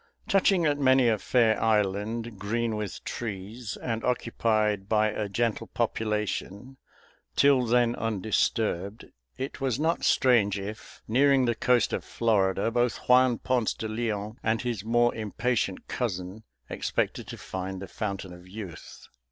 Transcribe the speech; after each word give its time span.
Touching 0.27 0.65
at 0.65 0.79
many 0.79 1.07
a 1.07 1.19
fair 1.19 1.61
island 1.61 2.39
green 2.39 2.75
with 2.75 3.03
trees, 3.03 3.77
and 3.77 4.03
occupied 4.03 4.89
by 4.89 5.09
a 5.11 5.29
gentle 5.29 5.67
population 5.67 6.77
till 7.35 7.67
then 7.67 7.95
undisturbed, 7.95 9.05
it 9.37 9.61
was 9.61 9.79
not 9.79 10.03
strange 10.03 10.57
if, 10.57 11.03
nearing 11.07 11.45
the 11.45 11.53
coast 11.53 11.93
of 11.93 12.03
Florida, 12.03 12.71
both 12.71 13.07
Juan 13.07 13.37
Ponce 13.37 13.75
de 13.75 13.87
Leon 13.87 14.39
and 14.41 14.63
his 14.63 14.83
more 14.83 15.13
impatient 15.13 15.87
cousin 15.87 16.45
expected 16.67 17.27
to 17.27 17.37
find 17.37 17.79
the 17.79 17.87
Fountain 17.87 18.33
of 18.33 18.47
Youth. 18.47 19.07